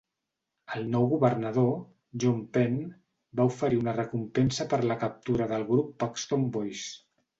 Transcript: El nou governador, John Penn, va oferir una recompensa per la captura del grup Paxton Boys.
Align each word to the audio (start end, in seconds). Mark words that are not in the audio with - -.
El 0.77 0.85
nou 0.93 1.03
governador, 1.09 1.67
John 2.23 2.39
Penn, 2.57 2.79
va 3.41 3.47
oferir 3.51 3.79
una 3.83 3.95
recompensa 3.99 4.67
per 4.73 4.81
la 4.93 4.99
captura 5.05 5.49
del 5.53 5.67
grup 5.71 5.93
Paxton 6.05 6.53
Boys. 6.57 6.83